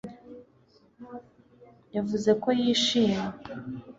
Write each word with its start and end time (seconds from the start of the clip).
Yavuze 1.95 2.29
ko 2.43 2.49
yishimye 2.59 3.25